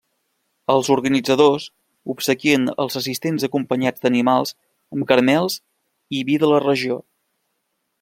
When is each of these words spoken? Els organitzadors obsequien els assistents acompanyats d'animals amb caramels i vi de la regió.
Els 0.75 0.87
organitzadors 0.95 1.67
obsequien 2.15 2.65
els 2.85 2.99
assistents 3.03 3.47
acompanyats 3.51 4.07
d'animals 4.07 4.57
amb 4.97 5.11
caramels 5.15 5.63
i 6.21 6.27
vi 6.33 6.45
de 6.47 6.55
la 6.55 6.67
regió. 6.69 7.01